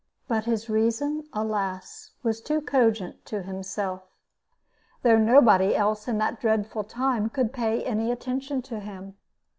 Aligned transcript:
But 0.27 0.45
his 0.45 0.67
reason, 0.67 1.25
alas! 1.31 2.09
was 2.23 2.41
too 2.41 2.59
cogent 2.59 3.23
to 3.27 3.43
himself, 3.43 4.01
though 5.03 5.19
nobody 5.19 5.75
else 5.75 6.07
in 6.07 6.17
that 6.17 6.39
dreadful 6.41 6.83
time 6.83 7.29
could 7.29 7.53
pay 7.53 7.83
any 7.83 8.11
attention 8.11 8.63
to 8.63 8.79
him. 8.79 9.17